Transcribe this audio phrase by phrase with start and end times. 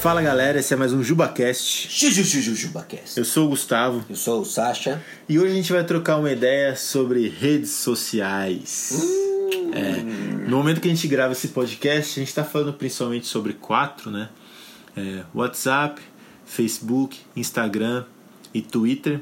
[0.00, 1.88] Fala galera, esse é mais um JubaCast.
[1.90, 3.18] JujujujubaCast.
[3.18, 5.02] Eu sou o Gustavo Eu sou o Sasha.
[5.28, 8.92] e hoje a gente vai trocar uma ideia sobre redes sociais.
[9.72, 13.54] É, no momento que a gente grava esse podcast, a gente está falando principalmente sobre
[13.54, 14.28] quatro, né?
[14.96, 16.00] É, WhatsApp,
[16.46, 18.04] Facebook, Instagram
[18.54, 19.20] e Twitter,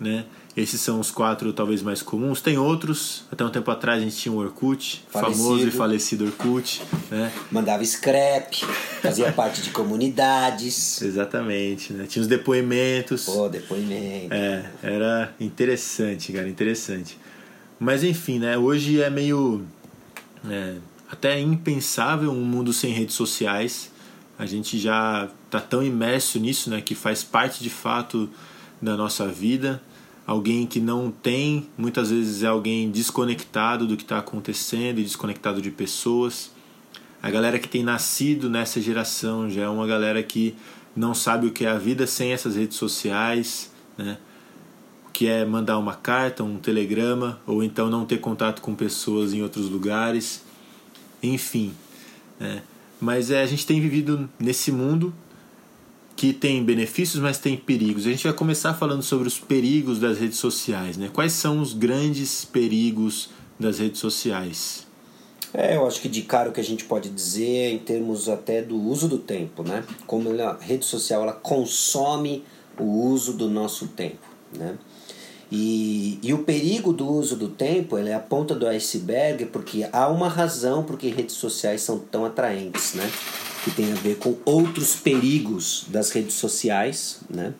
[0.00, 0.24] né?
[0.56, 2.40] Esses são os quatro talvez mais comuns.
[2.40, 3.24] Tem outros.
[3.30, 5.44] Até um tempo atrás a gente tinha o Orkut, Falecido.
[5.44, 7.32] famoso e falecido Orkut, né?
[7.52, 8.64] Mandava scrap,
[9.00, 11.00] fazia parte de comunidades.
[11.02, 12.06] Exatamente, né?
[12.08, 13.24] Tinha os depoimentos.
[13.24, 14.34] Pô, depoimento.
[14.34, 17.16] É, era interessante, cara, interessante.
[17.78, 18.58] Mas enfim, né?
[18.58, 19.64] Hoje é meio
[20.48, 20.74] é,
[21.08, 23.92] até impensável um mundo sem redes sociais.
[24.36, 26.80] A gente já tá tão imerso nisso, né?
[26.80, 28.28] Que faz parte de fato
[28.80, 29.82] da nossa vida.
[30.26, 35.62] Alguém que não tem, muitas vezes é alguém desconectado do que está acontecendo e desconectado
[35.62, 36.50] de pessoas.
[37.22, 40.54] A galera que tem nascido nessa geração já é uma galera que
[40.94, 44.18] não sabe o que é a vida sem essas redes sociais, né?
[45.06, 49.32] O que é mandar uma carta, um telegrama, ou então não ter contato com pessoas
[49.32, 50.44] em outros lugares,
[51.22, 51.72] enfim.
[52.38, 52.62] Né?
[53.00, 55.12] Mas é, a gente tem vivido nesse mundo
[56.18, 58.04] que tem benefícios, mas tem perigos.
[58.04, 61.08] A gente vai começar falando sobre os perigos das redes sociais, né?
[61.12, 64.84] Quais são os grandes perigos das redes sociais?
[65.54, 68.60] É, eu acho que de cara o que a gente pode dizer em termos até
[68.60, 69.84] do uso do tempo, né?
[70.08, 72.42] Como a rede social ela consome
[72.76, 74.76] o uso do nosso tempo, né?
[75.52, 79.88] E, e o perigo do uso do tempo ele é a ponta do iceberg porque
[79.92, 83.08] há uma razão por que redes sociais são tão atraentes, né?
[83.68, 87.52] Que tem a ver com outros perigos das redes sociais, né?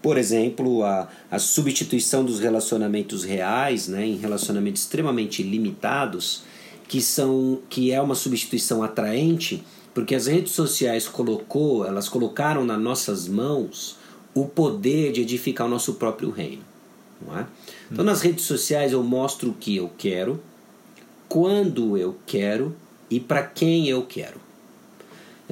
[0.00, 6.42] Por exemplo, a, a substituição dos relacionamentos reais, né, em relacionamentos extremamente limitados,
[6.88, 9.62] que são que é uma substituição atraente,
[9.92, 13.98] porque as redes sociais colocou, elas colocaram nas nossas mãos
[14.34, 16.62] o poder de edificar o nosso próprio reino,
[17.24, 17.46] não é?
[17.90, 20.40] Então nas redes sociais eu mostro o que eu quero,
[21.28, 22.74] quando eu quero
[23.10, 24.51] e para quem eu quero.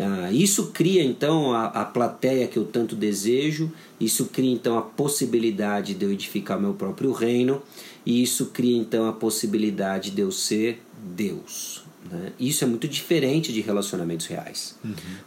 [0.00, 4.82] Ah, isso cria então a, a plateia que eu tanto desejo, isso cria então a
[4.82, 7.62] possibilidade de eu edificar meu próprio reino,
[8.04, 10.80] e isso cria então a possibilidade de eu ser
[11.14, 11.84] Deus.
[12.10, 12.32] Né?
[12.38, 14.78] Isso é muito diferente de relacionamentos reais.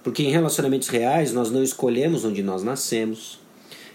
[0.04, 3.40] Porque em relacionamentos reais nós não escolhemos onde nós nascemos.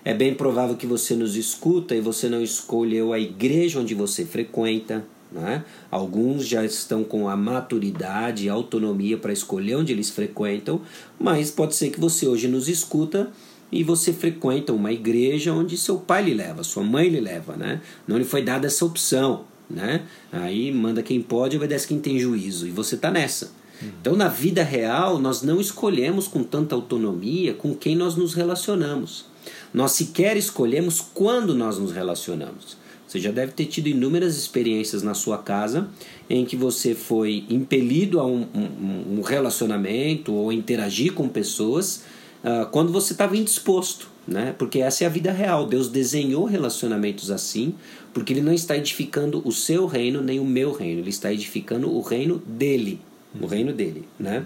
[0.05, 4.25] É bem provável que você nos escuta e você não escolheu a igreja onde você
[4.25, 5.05] frequenta.
[5.31, 5.65] Né?
[5.91, 10.81] Alguns já estão com a maturidade e autonomia para escolher onde eles frequentam,
[11.19, 13.31] mas pode ser que você hoje nos escuta
[13.71, 17.83] e você frequenta uma igreja onde seu pai lhe leva, sua mãe lhe leva, né?
[18.07, 20.03] Não lhe foi dada essa opção, né?
[20.33, 23.53] Aí manda quem pode, obedece quem tem juízo, e você está nessa.
[23.81, 29.27] Então, na vida real, nós não escolhemos com tanta autonomia com quem nós nos relacionamos.
[29.73, 32.77] Nós sequer escolhemos quando nós nos relacionamos.
[33.09, 35.89] Você já deve ter tido inúmeras experiências na sua casa
[36.29, 42.03] em que você foi impelido a um, um, um relacionamento ou interagir com pessoas
[42.45, 44.55] uh, quando você estava indisposto, né?
[44.59, 45.67] Porque essa é a vida real.
[45.67, 47.75] Deus desenhou relacionamentos assim,
[48.13, 51.01] porque Ele não está edificando o seu reino nem o meu reino.
[51.01, 53.01] Ele está edificando o reino dele,
[53.41, 54.45] o reino dele, né?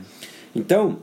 [0.55, 0.99] Então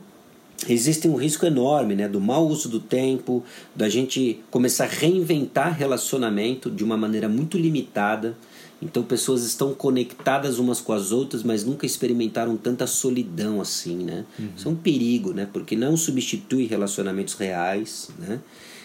[0.68, 3.42] existe um risco enorme né, do mau uso do tempo,
[3.74, 8.36] da gente começar a reinventar relacionamento de uma maneira muito limitada.
[8.82, 14.24] Então, pessoas estão conectadas umas com as outras, mas nunca experimentaram tanta solidão assim, né?
[14.38, 14.48] Uhum.
[14.56, 15.46] Isso é um perigo, né?
[15.52, 18.40] Porque não substitui relacionamentos reais, né?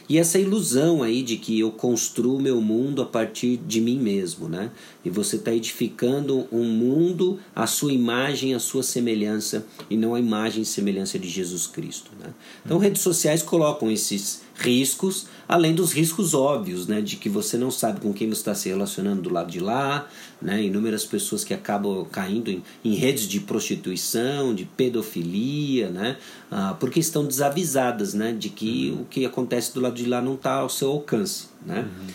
[0.07, 4.47] E essa ilusão aí de que eu construo meu mundo a partir de mim mesmo,
[4.47, 4.71] né?
[5.03, 10.19] E você está edificando um mundo à sua imagem, à sua semelhança, e não a
[10.19, 12.33] imagem e semelhança de Jesus Cristo, né?
[12.63, 17.01] Então, redes sociais colocam esses riscos, além dos riscos óbvios, né?
[17.01, 20.07] De que você não sabe com quem você está se relacionando do lado de lá,
[20.41, 20.63] né?
[20.63, 26.17] Inúmeras pessoas que acabam caindo em, em redes de prostituição, de pedofilia, né?
[26.49, 28.31] Ah, porque estão desavisadas, né?
[28.31, 29.01] De que uhum.
[29.01, 31.79] o que acontece do lado de lá não está ao seu alcance, né?
[31.79, 32.07] Uhum.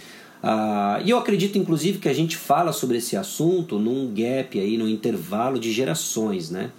[0.43, 4.79] Ah, e eu acredito, inclusive, que a gente fala sobre esse assunto num gap aí,
[4.79, 6.71] num intervalo de gerações, né?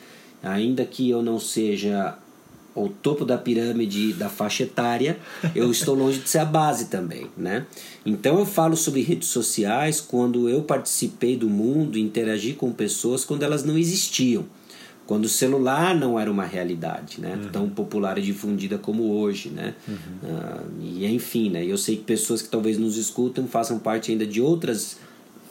[0.42, 2.18] Ainda que eu não seja
[2.73, 5.18] o topo da pirâmide da faixa etária,
[5.53, 7.65] eu estou longe de ser a base também, né?
[8.06, 13.44] Então eu falo sobre redes sociais quando eu participei do mundo, interagi com pessoas quando
[13.44, 14.45] elas não existiam.
[15.06, 17.35] Quando o celular não era uma realidade, né?
[17.35, 17.50] Uhum.
[17.50, 19.75] Tão popular e difundida como hoje, né?
[19.85, 19.95] Uhum.
[20.23, 21.65] Uh, e enfim, né?
[21.65, 24.97] Eu sei que pessoas que talvez nos escutam façam parte ainda de outras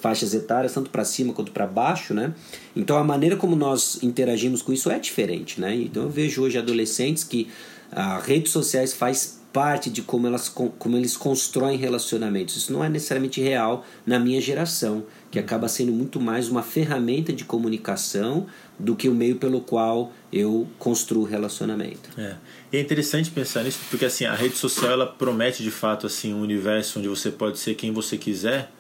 [0.00, 2.34] faixas etárias, tanto para cima quanto para baixo, né?
[2.74, 5.74] Então a maneira como nós interagimos com isso é diferente, né?
[5.74, 7.48] Então eu vejo hoje adolescentes que
[7.92, 12.56] As redes sociais faz parte de como, elas, como eles constroem relacionamentos.
[12.56, 17.32] Isso não é necessariamente real na minha geração, que acaba sendo muito mais uma ferramenta
[17.32, 18.46] de comunicação
[18.78, 22.10] do que o meio pelo qual eu construo relacionamento.
[22.16, 22.36] É.
[22.72, 26.40] É interessante pensar nisso, porque assim, a rede social ela promete de fato assim um
[26.40, 28.70] universo onde você pode ser quem você quiser.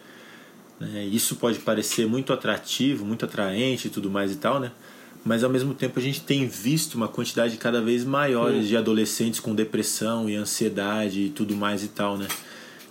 [0.80, 1.04] Né?
[1.04, 4.72] Isso pode parecer muito atrativo, muito atraente e tudo mais e tal, né?
[5.24, 9.38] mas ao mesmo tempo a gente tem visto uma quantidade cada vez maior de adolescentes
[9.38, 12.26] com depressão e ansiedade e tudo mais e tal, né?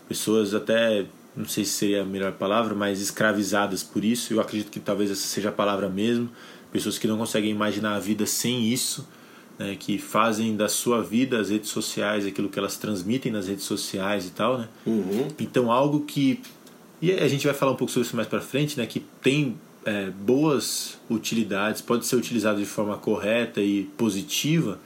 [0.08, 1.06] Pessoas até,
[1.36, 4.34] não sei se seria a melhor palavra, mas escravizadas por isso.
[4.34, 6.30] Eu acredito que talvez essa seja a palavra mesmo.
[6.72, 9.08] Pessoas que não conseguem imaginar a vida sem isso,
[9.58, 9.76] né?
[9.76, 14.28] que fazem da sua vida as redes sociais, aquilo que elas transmitem nas redes sociais
[14.28, 14.68] e tal, né?
[14.86, 15.28] Uhum.
[15.40, 16.42] Então algo que
[17.02, 18.86] e a gente vai falar um pouco sobre isso mais para frente, né?
[18.86, 24.80] Que tem é, boas utilidades, pode ser utilizado de forma correta e positiva,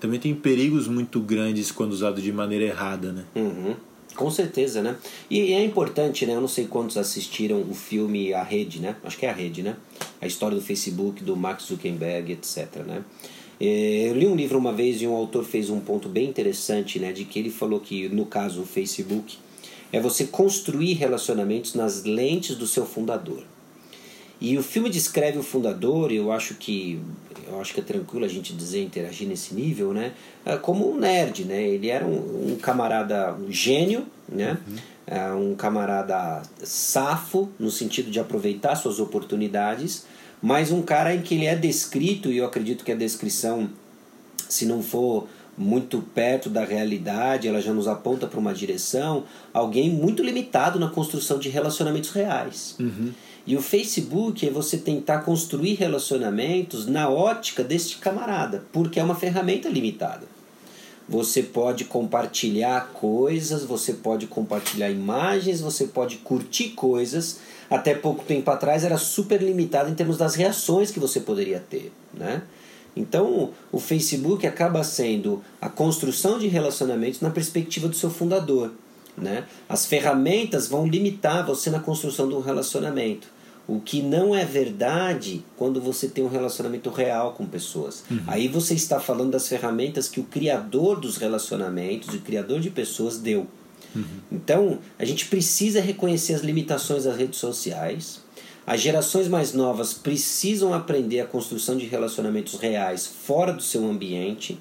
[0.00, 3.24] também tem perigos muito grandes quando usado de maneira errada, né?
[3.36, 3.76] Uhum.
[4.14, 4.96] Com certeza, né?
[5.30, 6.34] E é importante, né?
[6.34, 8.96] Eu não sei quantos assistiram o filme A Rede, né?
[9.04, 9.76] Acho que é A Rede, né?
[10.20, 13.02] A história do Facebook, do Mark Zuckerberg, etc, né?
[13.60, 16.98] É, eu li um livro uma vez e um autor fez um ponto bem interessante,
[16.98, 17.12] né?
[17.12, 19.38] De que ele falou que, no caso, o Facebook
[19.92, 23.44] é você construir relacionamentos nas lentes do seu fundador.
[24.40, 27.00] E o filme descreve o fundador, e eu acho que
[27.46, 30.14] eu acho que é tranquilo a gente dizer interagir nesse nível, né?
[30.44, 31.62] É, como um nerd, né?
[31.62, 34.58] Ele era um, um camarada um gênio, né?
[34.66, 34.76] Uhum.
[35.06, 40.06] É, um camarada safo no sentido de aproveitar suas oportunidades,
[40.40, 43.68] mas um cara em que ele é descrito e eu acredito que a descrição,
[44.48, 49.90] se não for muito perto da realidade, ela já nos aponta para uma direção, alguém
[49.90, 52.74] muito limitado na construção de relacionamentos reais.
[52.80, 53.12] Uhum.
[53.46, 59.16] E o Facebook é você tentar construir relacionamentos na ótica deste camarada, porque é uma
[59.16, 60.26] ferramenta limitada.
[61.08, 67.40] Você pode compartilhar coisas, você pode compartilhar imagens, você pode curtir coisas.
[67.68, 71.92] Até pouco tempo atrás era super limitado em termos das reações que você poderia ter,
[72.14, 72.42] né?
[72.94, 78.72] Então, o Facebook acaba sendo a construção de relacionamentos na perspectiva do seu fundador.
[79.16, 79.44] Né?
[79.68, 83.28] As ferramentas vão limitar você na construção de um relacionamento.
[83.66, 88.04] O que não é verdade quando você tem um relacionamento real com pessoas.
[88.10, 88.22] Uhum.
[88.26, 93.18] Aí você está falando das ferramentas que o criador dos relacionamentos, o criador de pessoas,
[93.18, 93.46] deu.
[93.94, 94.04] Uhum.
[94.32, 98.21] Então, a gente precisa reconhecer as limitações das redes sociais.
[98.66, 104.58] As gerações mais novas precisam aprender a construção de relacionamentos reais fora do seu ambiente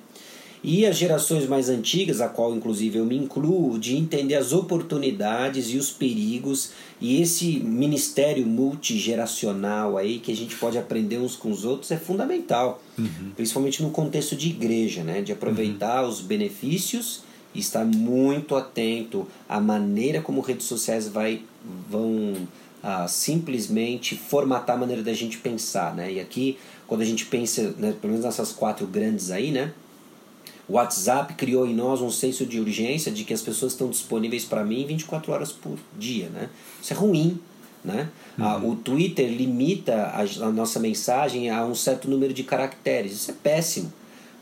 [0.64, 5.70] e as gerações mais antigas, a qual inclusive eu me incluo, de entender as oportunidades
[5.70, 11.52] e os perigos e esse ministério multigeracional aí que a gente pode aprender uns com
[11.52, 13.32] os outros é fundamental, uhum.
[13.36, 15.22] principalmente no contexto de igreja, né?
[15.22, 16.10] de aproveitar uhum.
[16.10, 17.24] os benefícios
[17.56, 21.42] e estar muito atento à maneira como redes sociais vai,
[21.90, 22.36] vão
[22.84, 25.96] ah, simplesmente formatar a maneira da gente pensar.
[25.96, 26.14] Né?
[26.14, 26.58] E aqui,
[26.88, 29.72] quando a gente pensa, né, pelo menos nessas quatro grandes aí, né?
[30.68, 34.46] O WhatsApp criou em nós um senso de urgência de que as pessoas estão disponíveis
[34.46, 36.50] para mim 24 horas por dia, né?
[36.82, 37.40] Isso é ruim,
[37.84, 38.10] né?
[38.38, 38.46] Uhum.
[38.46, 43.12] Ah, o Twitter limita a, a nossa mensagem a um certo número de caracteres.
[43.12, 43.92] Isso é péssimo,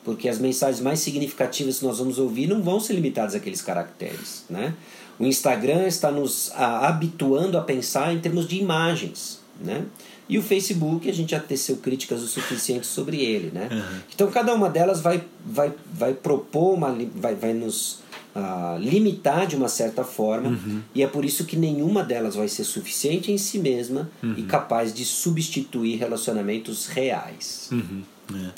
[0.04, 4.46] porque as mensagens mais significativas que nós vamos ouvir não vão ser limitadas àqueles caracteres,
[4.50, 4.76] né?
[5.20, 9.86] O Instagram está nos habituando a pensar em termos de imagens, né?
[10.30, 13.68] E o Facebook, a gente já teceu críticas o suficiente sobre ele, né?
[13.72, 14.00] Uhum.
[14.14, 18.00] Então cada uma delas vai, vai, vai propor, uma, vai, vai nos
[18.36, 20.82] uh, limitar de uma certa forma, uhum.
[20.94, 24.36] e é por isso que nenhuma delas vai ser suficiente em si mesma uhum.
[24.38, 27.70] e capaz de substituir relacionamentos reais.
[27.72, 28.04] Uhum.
[28.36, 28.50] É.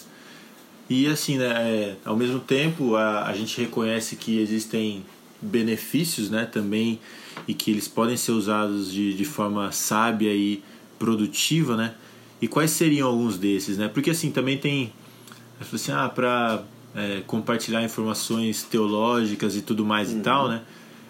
[0.90, 5.06] E assim, né, é, ao mesmo tempo, a, a gente reconhece que existem
[5.42, 7.00] benefícios né, também
[7.48, 10.64] e que eles podem ser usados de, de forma sábia e
[11.00, 11.96] produtiva, né?
[12.42, 13.88] E quais seriam alguns desses, né?
[13.88, 14.94] Porque assim também tem
[15.60, 16.64] assim, ah, para
[16.96, 20.20] é, compartilhar informações teológicas e tudo mais uhum.
[20.20, 20.62] e tal, né?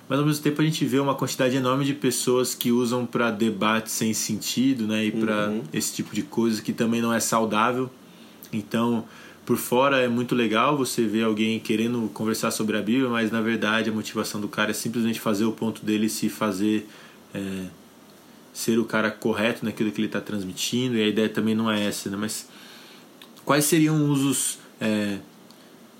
[0.07, 3.31] Mas ao mesmo tempo a gente vê uma quantidade enorme de pessoas que usam para
[3.31, 5.05] debate sem sentido, né?
[5.05, 5.63] E para uhum.
[5.71, 7.89] esse tipo de coisa que também não é saudável.
[8.51, 9.05] Então,
[9.51, 13.41] por fora é muito legal você ver alguém querendo conversar sobre a Bíblia, mas na
[13.41, 16.88] verdade a motivação do cara é simplesmente fazer o ponto dele se fazer
[17.34, 17.65] é,
[18.53, 21.86] ser o cara correto naquilo que ele está transmitindo, e a ideia também não é
[21.86, 22.15] essa, né?
[22.15, 22.48] Mas
[23.43, 25.17] quais seriam usos é,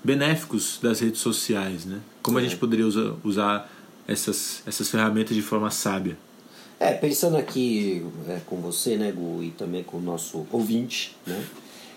[0.02, 2.00] benéficos das redes sociais, né?
[2.22, 3.70] Como a gente poderia usar, usar
[4.08, 6.16] essas, essas ferramentas de forma sábia?
[6.80, 11.44] É, pensando aqui é, com você, né, Gu, e também com o nosso ouvinte, né?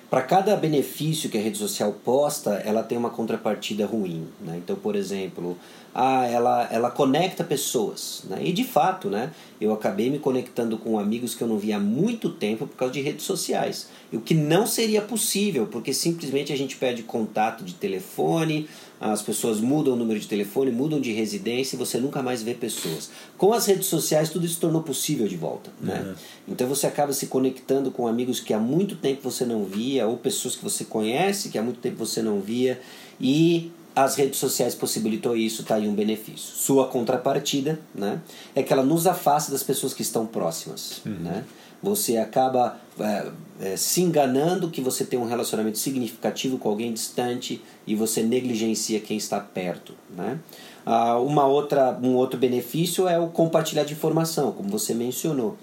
[0.10, 4.28] Para cada benefício que a rede social posta, ela tem uma contrapartida ruim.
[4.40, 4.58] Né?
[4.58, 5.58] Então, por exemplo,
[5.94, 8.24] ah, ela, ela conecta pessoas.
[8.30, 8.40] Né?
[8.44, 11.80] E de fato, né, eu acabei me conectando com amigos que eu não via há
[11.80, 13.90] muito tempo por causa de redes sociais.
[14.14, 18.70] O que não seria possível, porque simplesmente a gente perde contato de telefone,
[19.12, 22.54] as pessoas mudam o número de telefone, mudam de residência e você nunca mais vê
[22.54, 23.10] pessoas.
[23.38, 25.72] Com as redes sociais, tudo isso tornou possível de volta.
[25.80, 26.02] Né?
[26.02, 26.16] Uhum.
[26.50, 30.18] Então você acaba se conectando com amigos que há muito tempo você não via, ou
[30.18, 32.80] pessoas que você conhece que há muito tempo você não via,
[33.20, 36.56] e as redes sociais possibilitou isso, tá aí um benefício.
[36.56, 38.22] Sua contrapartida, né,
[38.54, 41.14] é que ela nos afasta das pessoas que estão próximas, uhum.
[41.14, 41.44] né?
[41.86, 43.28] Você acaba é,
[43.62, 49.00] é, se enganando que você tem um relacionamento significativo com alguém distante e você negligencia
[49.00, 50.40] quem está perto, né?
[50.84, 55.58] Ah, uma outra, um outro benefício é o compartilhar de informação, como você mencionou.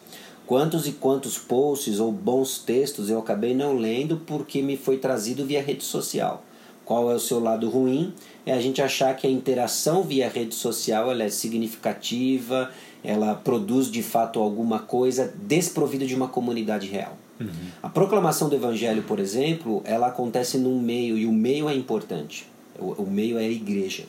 [0.46, 5.44] Quantos e quantos posts ou bons textos eu acabei não lendo porque me foi trazido
[5.44, 6.44] via rede social
[6.84, 8.12] qual é o seu lado ruim?
[8.44, 12.70] É a gente achar que a interação via rede social ela é significativa,
[13.04, 17.16] ela produz de fato alguma coisa desprovida de uma comunidade real.
[17.40, 17.48] Uhum.
[17.82, 22.46] A proclamação do evangelho, por exemplo, ela acontece num meio e o meio é importante.
[22.78, 24.04] O, o meio é a igreja.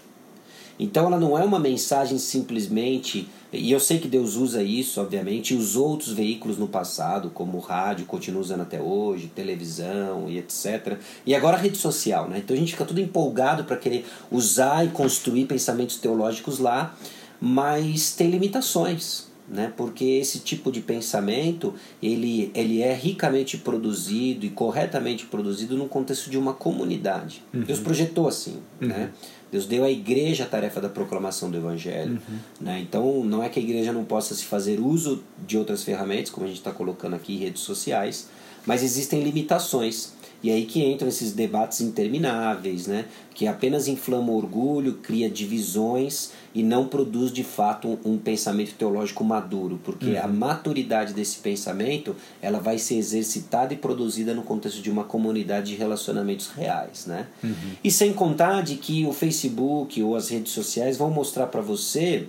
[0.80, 5.54] Então ela não é uma mensagem simplesmente, e eu sei que Deus usa isso, obviamente,
[5.54, 10.40] e os outros veículos no passado, como o rádio, continua usando até hoje, televisão e
[10.40, 10.98] etc.
[11.26, 12.40] E agora a rede social, né?
[12.40, 16.96] Então a gente fica tudo empolgado para querer usar e construir pensamentos teológicos lá,
[17.44, 19.34] mas tem limitações.
[19.46, 19.74] Né?
[19.76, 26.30] porque esse tipo de pensamento ele, ele é ricamente produzido e corretamente produzido no contexto
[26.30, 27.44] de uma comunidade.
[27.54, 27.62] Uhum.
[27.64, 28.62] Deus projetou assim.
[28.82, 28.88] Uhum.
[28.88, 29.12] Né?
[29.52, 32.14] Deus deu à igreja a tarefa da proclamação do evangelho.
[32.14, 32.40] Uhum.
[32.62, 32.80] Né?
[32.80, 36.46] Então, não é que a igreja não possa se fazer uso de outras ferramentas, como
[36.46, 38.30] a gente está colocando aqui, redes sociais,
[38.66, 40.14] mas existem limitações.
[40.44, 43.06] E aí que entram esses debates intermináveis, né?
[43.34, 48.76] que apenas inflama o orgulho, cria divisões e não produz de fato um, um pensamento
[48.76, 50.24] teológico maduro, porque uhum.
[50.24, 55.72] a maturidade desse pensamento ela vai ser exercitada e produzida no contexto de uma comunidade
[55.72, 57.06] de relacionamentos reais.
[57.08, 57.28] Né?
[57.44, 57.54] Uhum.
[57.84, 62.28] E sem contar de que o Facebook ou as redes sociais vão mostrar para você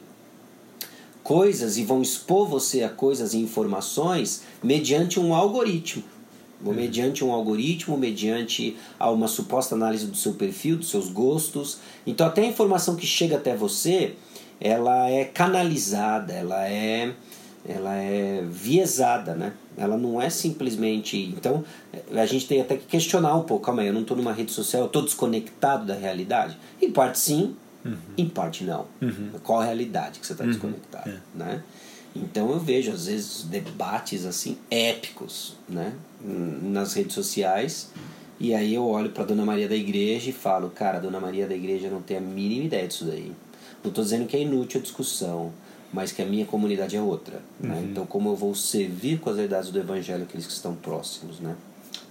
[1.22, 6.02] coisas e vão expor você a coisas e informações mediante um algoritmo
[6.60, 11.78] mediante um algoritmo, mediante uma suposta análise do seu perfil, dos seus gostos.
[12.06, 14.14] Então até a informação que chega até você,
[14.60, 17.12] ela é canalizada, ela é
[17.66, 19.54] ela é viesada, né?
[19.76, 21.16] Ela não é simplesmente.
[21.16, 21.64] Então,
[22.12, 23.64] a gente tem até que questionar um pouco.
[23.64, 26.58] Calma aí, eu não estou numa rede social, eu estou desconectado da realidade?
[26.80, 27.96] Em parte sim, uhum.
[28.18, 28.86] em parte não.
[29.00, 29.30] Uhum.
[29.42, 30.50] Qual a realidade que você está uhum.
[30.50, 31.08] desconectado?
[31.10, 31.18] É.
[31.34, 31.62] Né?
[32.14, 35.94] Então eu vejo às vezes debates assim épicos, né,
[36.62, 37.90] nas redes sociais.
[38.38, 41.54] E aí eu olho para Dona Maria da Igreja e falo, cara, Dona Maria da
[41.54, 43.32] Igreja não tem a mínima ideia disso daí.
[43.82, 45.52] Não estou dizendo que é inútil a discussão,
[45.92, 47.40] mas que a minha comunidade é outra.
[47.60, 47.74] Né?
[47.74, 47.84] Uhum.
[47.84, 51.56] Então como eu vou servir com as verdades do Evangelho aqueles que estão próximos, né?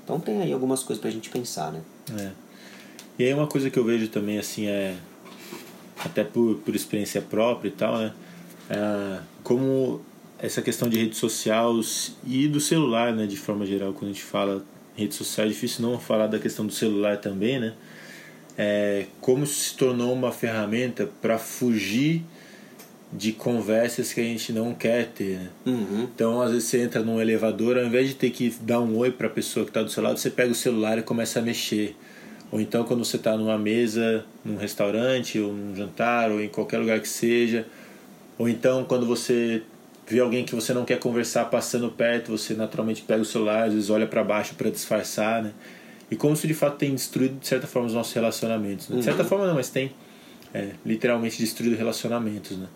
[0.04, 1.82] Então tem aí algumas coisas para a gente pensar, né?
[2.18, 2.32] É.
[3.20, 4.96] E aí uma coisa que eu vejo também assim é
[5.98, 8.14] até por, por experiência própria e tal, né?
[8.70, 10.02] É, como
[10.40, 14.24] essa questão de redes sociais e do celular, né, de forma geral, quando a gente
[14.24, 14.64] fala
[14.96, 17.74] rede social, é difícil não falar da questão do celular também, né?
[18.58, 22.24] É, como se tornou uma ferramenta para fugir
[23.12, 25.38] de conversas que a gente não quer ter.
[25.38, 25.50] Né?
[25.66, 26.04] Uhum.
[26.14, 29.12] Então, às vezes você entra num elevador, ao invés de ter que dar um oi
[29.12, 31.42] para a pessoa que está do seu lado, você pega o celular e começa a
[31.42, 31.96] mexer.
[32.52, 36.78] Ou então, quando você está numa mesa, num restaurante, ou num jantar, ou em qualquer
[36.78, 37.66] lugar que seja,
[38.44, 39.64] ou então, quando você
[40.06, 43.74] vê alguém que você não quer conversar passando perto, você naturalmente pega o celular, às
[43.74, 45.54] vezes olha para baixo para disfarçar, né?
[46.12, 48.90] E como isso de fato tem destruído, de certa forma, os nossos relacionamentos.
[48.90, 48.98] Né?
[48.98, 49.30] De certa uhum.
[49.30, 49.94] forma, não, mas tem
[50.54, 52.68] é, literalmente destruído relacionamentos, né?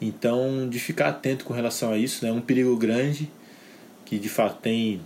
[0.00, 2.30] Então, de ficar atento com relação a isso, né?
[2.30, 3.30] É um perigo grande
[4.06, 5.02] que de fato tem,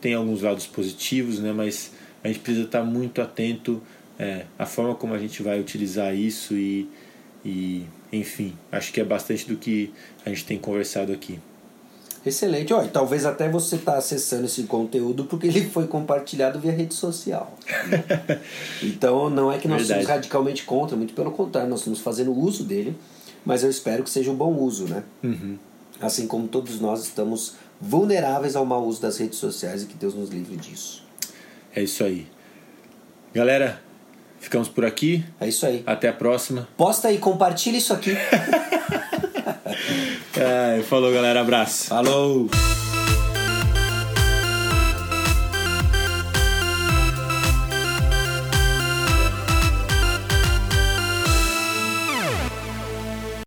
[0.00, 1.52] tem alguns lados positivos, né?
[1.52, 1.90] Mas
[2.22, 3.82] a gente precisa estar muito atento
[4.20, 6.88] é, à forma como a gente vai utilizar isso e,
[7.44, 9.92] e enfim, acho que é bastante do que
[10.24, 11.40] a gente tem conversado aqui.
[12.24, 12.72] Excelente.
[12.72, 17.56] Olha, talvez até você está acessando esse conteúdo porque ele foi compartilhado via rede social.
[17.88, 18.40] Né?
[18.82, 20.04] então não é que nós Verdade.
[20.04, 22.96] somos radicalmente contra, muito pelo contrário, nós estamos fazendo uso dele,
[23.44, 25.02] mas eu espero que seja um bom uso, né?
[25.22, 25.58] Uhum.
[26.00, 30.14] Assim como todos nós estamos vulneráveis ao mau uso das redes sociais e que Deus
[30.14, 31.04] nos livre disso.
[31.74, 32.28] É isso aí.
[33.34, 33.80] Galera,
[34.42, 35.24] Ficamos por aqui.
[35.40, 35.84] É isso aí.
[35.86, 36.68] Até a próxima.
[36.76, 38.10] Posta aí, compartilha isso aqui.
[40.36, 41.40] é, falou, galera.
[41.40, 41.86] Abraço.
[41.86, 42.50] Falou.